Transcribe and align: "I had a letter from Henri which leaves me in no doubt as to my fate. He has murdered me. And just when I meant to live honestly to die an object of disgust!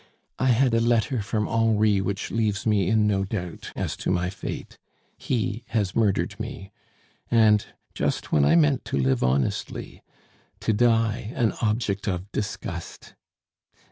"I 0.39 0.47
had 0.47 0.73
a 0.73 0.81
letter 0.81 1.21
from 1.21 1.47
Henri 1.47 2.01
which 2.01 2.31
leaves 2.31 2.65
me 2.65 2.87
in 2.87 3.05
no 3.05 3.23
doubt 3.23 3.71
as 3.75 3.95
to 3.97 4.09
my 4.09 4.31
fate. 4.31 4.79
He 5.15 5.63
has 5.67 5.95
murdered 5.95 6.39
me. 6.39 6.71
And 7.29 7.63
just 7.93 8.31
when 8.31 8.43
I 8.43 8.55
meant 8.55 8.83
to 8.85 8.97
live 8.97 9.21
honestly 9.23 10.01
to 10.61 10.73
die 10.73 11.31
an 11.35 11.53
object 11.61 12.07
of 12.07 12.31
disgust! 12.31 13.13